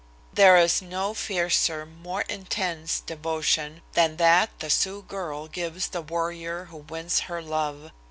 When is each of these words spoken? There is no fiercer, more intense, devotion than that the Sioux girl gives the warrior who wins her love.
There 0.33 0.57
is 0.57 0.81
no 0.81 1.13
fiercer, 1.13 1.85
more 1.85 2.21
intense, 2.23 2.99
devotion 3.01 3.83
than 3.93 4.17
that 4.17 4.49
the 4.59 4.71
Sioux 4.71 5.03
girl 5.03 5.47
gives 5.47 5.89
the 5.89 6.01
warrior 6.01 6.65
who 6.71 6.77
wins 6.77 7.19
her 7.29 7.39
love. 7.39 7.91